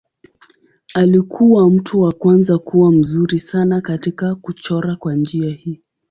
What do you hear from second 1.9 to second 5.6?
wa kwanza kuwa mzuri sana katika kuchora kwa njia